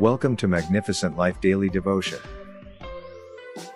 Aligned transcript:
Welcome 0.00 0.34
to 0.36 0.48
Magnificent 0.48 1.18
Life 1.18 1.42
Daily 1.42 1.68
Devotion. 1.68 2.20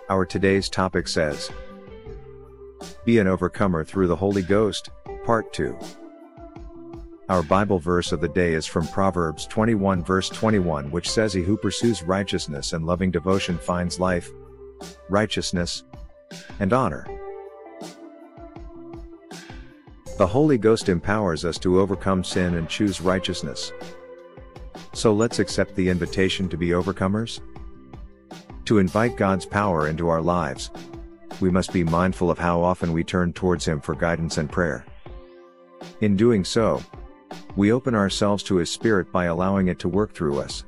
Our 0.09 0.25
today's 0.25 0.69
topic 0.69 1.07
says, 1.07 1.51
Be 3.05 3.19
an 3.19 3.27
overcomer 3.27 3.83
through 3.83 4.07
the 4.07 4.15
Holy 4.15 4.41
Ghost, 4.41 4.89
Part 5.23 5.53
2. 5.53 5.77
Our 7.29 7.43
Bible 7.43 7.77
verse 7.77 8.11
of 8.11 8.21
the 8.21 8.27
day 8.27 8.55
is 8.55 8.65
from 8.65 8.87
Proverbs 8.87 9.45
21 9.45 10.03
verse 10.03 10.27
21 10.29 10.89
which 10.89 11.11
says 11.11 11.31
he 11.31 11.43
who 11.43 11.57
pursues 11.57 12.01
righteousness 12.01 12.73
and 12.73 12.87
loving 12.87 13.11
devotion 13.11 13.59
finds 13.59 13.99
life, 13.99 14.31
righteousness, 15.11 15.83
and 16.59 16.73
honor. 16.73 17.05
The 20.17 20.25
Holy 20.25 20.57
Ghost 20.57 20.89
empowers 20.89 21.45
us 21.45 21.59
to 21.59 21.79
overcome 21.79 22.23
sin 22.23 22.55
and 22.55 22.67
choose 22.67 22.99
righteousness. 22.99 23.71
So 24.95 25.13
let's 25.13 25.39
accept 25.39 25.75
the 25.75 25.89
invitation 25.89 26.47
to 26.47 26.55
be 26.57 26.69
overcomers. 26.69 27.41
To 28.63 28.77
invite 28.77 29.17
God's 29.17 29.45
power 29.45 29.89
into 29.89 30.07
our 30.07 30.21
lives, 30.21 30.71
we 31.41 31.51
must 31.51 31.73
be 31.73 31.83
mindful 31.83 32.31
of 32.31 32.39
how 32.39 32.61
often 32.61 32.93
we 32.93 33.03
turn 33.03 33.33
towards 33.33 33.65
Him 33.65 33.81
for 33.81 33.93
guidance 33.93 34.37
and 34.37 34.49
prayer. 34.49 34.85
In 35.99 36.15
doing 36.15 36.45
so, 36.45 36.81
we 37.57 37.73
open 37.73 37.93
ourselves 37.93 38.41
to 38.43 38.55
His 38.55 38.71
Spirit 38.71 39.11
by 39.11 39.25
allowing 39.25 39.67
it 39.67 39.79
to 39.79 39.89
work 39.89 40.13
through 40.13 40.39
us. 40.39 40.63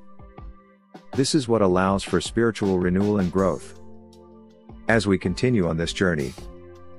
This 1.14 1.34
is 1.34 1.48
what 1.48 1.62
allows 1.62 2.04
for 2.04 2.20
spiritual 2.20 2.80
renewal 2.80 3.20
and 3.20 3.32
growth. 3.32 3.80
As 4.90 5.08
we 5.08 5.18
continue 5.18 5.70
on 5.70 5.78
this 5.78 5.94
journey, 5.94 6.34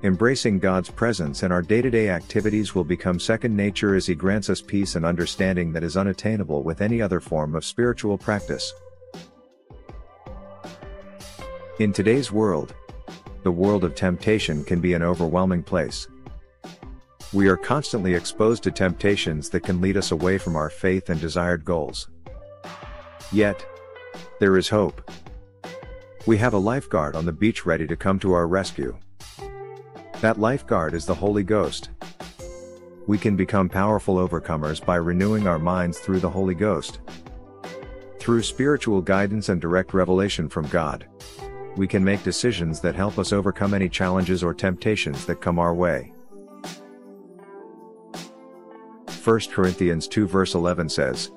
Embracing 0.04 0.60
God's 0.60 0.90
presence 0.90 1.42
in 1.42 1.50
our 1.50 1.60
day-to-day 1.60 2.08
activities 2.08 2.72
will 2.72 2.84
become 2.84 3.18
second 3.18 3.56
nature 3.56 3.96
as 3.96 4.06
He 4.06 4.14
grants 4.14 4.48
us 4.48 4.62
peace 4.62 4.94
and 4.94 5.04
understanding 5.04 5.72
that 5.72 5.82
is 5.82 5.96
unattainable 5.96 6.62
with 6.62 6.80
any 6.80 7.02
other 7.02 7.18
form 7.18 7.56
of 7.56 7.64
spiritual 7.64 8.16
practice. 8.16 8.72
In 11.80 11.92
today's 11.92 12.30
world, 12.30 12.76
the 13.42 13.50
world 13.50 13.82
of 13.82 13.96
temptation 13.96 14.62
can 14.62 14.80
be 14.80 14.94
an 14.94 15.02
overwhelming 15.02 15.64
place. 15.64 16.06
We 17.32 17.48
are 17.48 17.56
constantly 17.56 18.14
exposed 18.14 18.62
to 18.62 18.70
temptations 18.70 19.50
that 19.50 19.64
can 19.64 19.80
lead 19.80 19.96
us 19.96 20.12
away 20.12 20.38
from 20.38 20.54
our 20.54 20.70
faith 20.70 21.10
and 21.10 21.20
desired 21.20 21.64
goals. 21.64 22.08
Yet, 23.32 23.66
there 24.38 24.56
is 24.56 24.68
hope. 24.68 25.10
We 26.24 26.36
have 26.36 26.54
a 26.54 26.58
lifeguard 26.58 27.16
on 27.16 27.26
the 27.26 27.32
beach 27.32 27.66
ready 27.66 27.88
to 27.88 27.96
come 27.96 28.20
to 28.20 28.32
our 28.32 28.46
rescue. 28.46 28.96
That 30.20 30.40
lifeguard 30.40 30.94
is 30.94 31.06
the 31.06 31.14
Holy 31.14 31.44
Ghost. 31.44 31.90
We 33.06 33.18
can 33.18 33.36
become 33.36 33.68
powerful 33.68 34.16
overcomers 34.16 34.84
by 34.84 34.96
renewing 34.96 35.46
our 35.46 35.60
minds 35.60 36.00
through 36.00 36.18
the 36.18 36.28
Holy 36.28 36.56
Ghost. 36.56 36.98
Through 38.18 38.42
spiritual 38.42 39.00
guidance 39.00 39.48
and 39.48 39.60
direct 39.60 39.94
revelation 39.94 40.48
from 40.48 40.66
God, 40.68 41.06
we 41.76 41.86
can 41.86 42.02
make 42.02 42.24
decisions 42.24 42.80
that 42.80 42.96
help 42.96 43.16
us 43.16 43.32
overcome 43.32 43.74
any 43.74 43.88
challenges 43.88 44.42
or 44.42 44.52
temptations 44.52 45.24
that 45.26 45.40
come 45.40 45.60
our 45.60 45.72
way. 45.72 46.12
1 49.22 49.40
Corinthians 49.52 50.08
2 50.08 50.26
verse 50.26 50.56
11 50.56 50.88
says, 50.88 51.30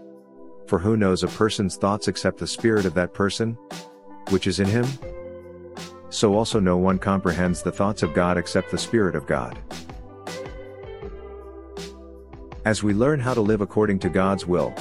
For 0.65 0.79
who 0.79 0.97
knows 0.97 1.21
a 1.21 1.27
person's 1.27 1.77
thoughts 1.77 2.07
except 2.07 2.39
the 2.39 2.47
spirit 2.47 2.85
of 2.85 2.95
that 2.95 3.13
person, 3.13 3.55
which 4.29 4.47
is 4.47 4.59
in 4.59 4.65
him? 4.65 4.87
So 6.11 6.35
also 6.35 6.59
no 6.59 6.77
one 6.77 6.99
comprehends 6.99 7.63
the 7.63 7.71
thoughts 7.71 8.03
of 8.03 8.13
God 8.13 8.37
except 8.37 8.69
the 8.69 8.77
Spirit 8.77 9.15
of 9.15 9.25
God. 9.25 9.57
As 12.63 12.83
we 12.83 12.93
learn 12.93 13.19
how 13.19 13.33
to 13.33 13.41
live 13.41 13.61
according 13.61 13.97
to 13.99 14.09
God's 14.09 14.45
will, 14.45 14.75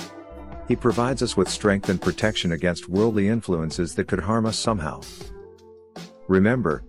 He 0.68 0.76
provides 0.76 1.22
us 1.22 1.36
with 1.36 1.48
strength 1.48 1.88
and 1.88 2.02
protection 2.02 2.52
against 2.52 2.90
worldly 2.90 3.28
influences 3.28 3.94
that 3.94 4.06
could 4.06 4.20
harm 4.20 4.44
us 4.44 4.58
somehow. 4.58 5.00
Remember, 6.28 6.84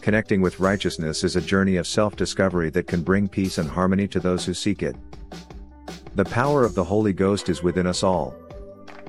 connecting 0.00 0.40
with 0.40 0.60
righteousness 0.60 1.24
is 1.24 1.34
a 1.34 1.40
journey 1.40 1.76
of 1.76 1.86
self-discovery 1.86 2.70
that 2.70 2.86
can 2.86 3.02
bring 3.02 3.28
peace 3.28 3.58
and 3.58 3.68
harmony 3.68 4.06
to 4.08 4.20
those 4.20 4.44
who 4.44 4.54
seek 4.54 4.82
it. 4.82 4.96
The 6.14 6.24
power 6.26 6.64
of 6.64 6.74
the 6.74 6.84
Holy 6.84 7.12
Ghost 7.12 7.48
is 7.48 7.62
within 7.62 7.86
us 7.86 8.02
all, 8.02 8.34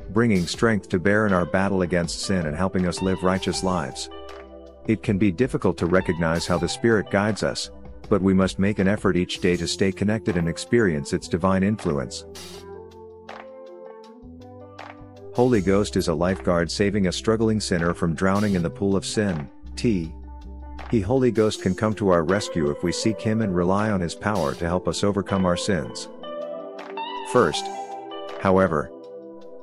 bringing 0.10 0.48
strength 0.48 0.90
to 0.90 1.00
bear 1.00 1.28
in 1.28 1.34
our 1.34 1.46
battle 1.46 1.82
against 1.82 2.22
sin 2.22 2.46
and 2.46 2.56
helping 2.56 2.88
us 2.88 3.02
live 3.02 3.24
righteous 3.24 3.64
lives. 3.64 4.10
It 4.88 5.02
can 5.02 5.18
be 5.18 5.32
difficult 5.32 5.78
to 5.78 5.86
recognize 5.86 6.46
how 6.46 6.58
the 6.58 6.68
Spirit 6.68 7.10
guides 7.10 7.42
us, 7.42 7.72
but 8.10 8.22
we 8.22 8.34
must 8.34 8.60
make 8.60 8.80
an 8.80 8.88
effort 8.88 9.16
each 9.16 9.40
day 9.40 9.56
to 9.56 9.68
stay 9.68 9.92
connected 9.92 10.36
and 10.36 10.50
experience 10.50 11.14
its 11.14 11.28
divine 11.28 11.64
influence. 11.64 12.26
Holy 15.34 15.62
Ghost 15.62 15.96
is 15.96 16.10
a 16.10 16.14
lifeguard 16.14 16.70
saving 16.70 17.08
a 17.08 17.12
struggling 17.12 17.60
sinner 17.60 17.94
from 17.94 18.14
drowning 18.14 18.56
in 18.56 18.62
the 18.62 18.70
pool 18.70 18.96
of 18.96 19.06
sin. 19.06 19.50
T. 19.76 20.14
He 20.92 21.02
Holy 21.02 21.32
Ghost 21.32 21.64
can 21.64 21.74
come 21.74 21.96
to 21.96 22.10
our 22.10 22.24
rescue 22.24 22.70
if 22.70 22.84
we 22.84 22.92
seek 22.92 23.20
Him 23.20 23.42
and 23.42 23.56
rely 23.56 23.90
on 23.90 24.02
His 24.02 24.14
power 24.14 24.54
to 24.54 24.68
help 24.68 24.88
us 24.88 25.04
overcome 25.04 25.46
our 25.46 25.58
sins. 25.58 26.08
First, 27.32 27.66
however, 28.42 28.92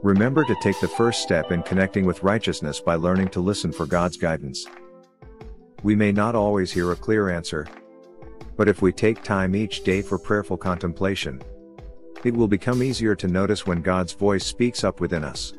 remember 0.03 0.45
to 0.45 0.57
take 0.61 0.81
the 0.81 0.89
first 0.89 1.23
step 1.23 1.53
in 1.53 1.63
connecting 1.63 2.05
with 2.05 2.25
righteousness 2.25 2.81
by 2.81 2.97
learning 2.97 3.29
to 3.29 3.41
listen 3.41 3.71
for 3.71 3.87
God's 3.87 4.17
guidance. 4.17 4.67
We 5.83 5.95
may 5.95 6.13
not 6.13 6.35
always 6.35 6.71
hear 6.71 6.93
a 6.93 6.97
clear 6.97 7.31
answer. 7.31 7.67
But 8.57 8.69
if 8.69 8.83
we 8.83 8.93
take 8.93 9.23
time 9.23 9.57
each 9.57 9.85
day 9.85 10.03
for 10.03 10.19
prayerful 10.19 10.59
contemplation, 10.59 11.41
it 12.25 12.35
will 12.35 12.49
become 12.49 12.83
easier 12.83 13.15
to 13.15 13.29
notice 13.29 13.67
when 13.67 13.81
God's 13.81 14.13
voice 14.13 14.45
speaks 14.45 14.85
up 14.85 15.01
within 15.01 15.25
us. 15.25 15.55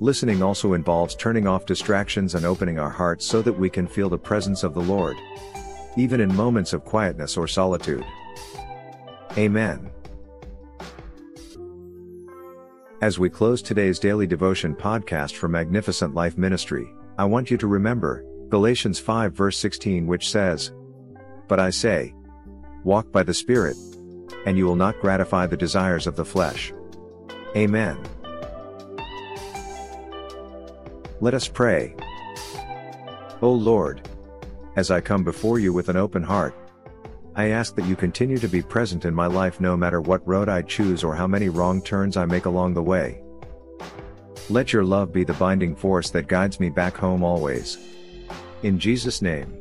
Listening 0.00 0.42
also 0.42 0.72
involves 0.72 1.14
turning 1.14 1.46
off 1.46 1.66
distractions 1.66 2.34
and 2.34 2.46
opening 2.46 2.78
our 2.78 2.90
hearts 2.90 3.26
so 3.26 3.42
that 3.42 3.52
we 3.52 3.68
can 3.68 3.86
feel 3.86 4.08
the 4.08 4.18
presence 4.18 4.62
of 4.62 4.72
the 4.72 4.80
Lord, 4.80 5.16
even 5.96 6.20
in 6.20 6.34
moments 6.34 6.72
of 6.72 6.84
quietness 6.84 7.36
or 7.36 7.46
solitude. 7.46 8.04
Amen. 9.36 9.90
As 13.02 13.18
we 13.18 13.28
close 13.28 13.60
today's 13.60 13.98
daily 13.98 14.26
devotion 14.26 14.74
podcast 14.74 15.32
for 15.34 15.48
Magnificent 15.48 16.14
Life 16.14 16.38
Ministry, 16.38 16.90
I 17.18 17.26
want 17.26 17.50
you 17.50 17.58
to 17.58 17.66
remember 17.66 18.24
Galatians 18.48 18.98
5 18.98 19.32
verse 19.32 19.56
16 19.58 20.06
which 20.06 20.28
says, 20.28 20.72
But 21.48 21.60
I 21.60 21.70
say, 21.70 22.14
walk 22.84 23.10
by 23.10 23.22
the 23.22 23.34
Spirit, 23.34 23.76
and 24.46 24.56
you 24.56 24.66
will 24.66 24.76
not 24.76 25.00
gratify 25.00 25.46
the 25.46 25.56
desires 25.56 26.06
of 26.06 26.16
the 26.16 26.24
flesh. 26.24 26.72
Amen. 27.56 27.98
Let 31.20 31.34
us 31.34 31.48
pray. 31.48 31.94
O 33.40 33.50
Lord, 33.50 34.08
as 34.76 34.90
I 34.90 35.00
come 35.00 35.24
before 35.24 35.58
you 35.58 35.72
with 35.72 35.88
an 35.88 35.96
open 35.96 36.22
heart, 36.22 36.54
I 37.36 37.48
ask 37.48 37.74
that 37.76 37.86
you 37.86 37.96
continue 37.96 38.38
to 38.38 38.48
be 38.48 38.62
present 38.62 39.04
in 39.04 39.14
my 39.14 39.26
life 39.26 39.60
no 39.60 39.76
matter 39.76 40.00
what 40.00 40.26
road 40.26 40.48
I 40.48 40.62
choose 40.62 41.02
or 41.02 41.14
how 41.14 41.26
many 41.26 41.48
wrong 41.48 41.82
turns 41.82 42.16
I 42.16 42.26
make 42.26 42.44
along 42.46 42.74
the 42.74 42.82
way. 42.82 43.22
Let 44.50 44.72
your 44.72 44.84
love 44.84 45.12
be 45.12 45.24
the 45.24 45.32
binding 45.34 45.74
force 45.74 46.10
that 46.10 46.28
guides 46.28 46.60
me 46.60 46.68
back 46.68 46.96
home 46.96 47.24
always. 47.24 47.78
In 48.64 48.78
Jesus' 48.78 49.20
name. 49.20 49.52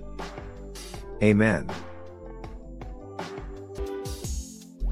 Amen. 1.22 1.70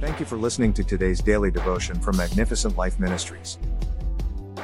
Thank 0.01 0.19
you 0.19 0.25
for 0.25 0.35
listening 0.35 0.73
to 0.73 0.83
today's 0.83 1.22
daily 1.22 1.49
devotion 1.49 1.97
from 2.01 2.17
Magnificent 2.17 2.75
Life 2.75 3.00
Ministries. 3.00 3.57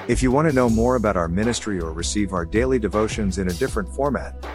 If 0.09 0.22
you 0.22 0.31
want 0.31 0.50
to 0.50 0.53
know 0.53 0.69
more 0.69 0.97
about 0.97 1.16
our 1.16 1.30
ministry 1.30 1.80
or 1.80 1.94
receive 1.94 2.34
our 2.34 2.46
daily 2.46 2.78
devotions 2.78 3.38
in 3.38 3.47
a 3.47 3.53
different 3.53 3.88
format, 3.88 4.46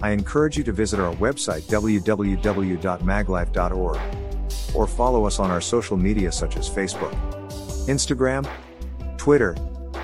I 0.00 0.12
encourage 0.12 0.56
you 0.56 0.64
to 0.64 0.72
visit 0.72 0.98
our 0.98 1.14
website 1.16 1.64
www.maglife.org 1.64 4.00
or 4.74 4.86
follow 4.86 5.26
us 5.26 5.38
on 5.38 5.50
our 5.50 5.60
social 5.60 5.98
media 5.98 6.32
such 6.32 6.56
as 6.56 6.70
Facebook, 6.70 7.12
Instagram, 7.86 8.48
Twitter, 9.18 9.54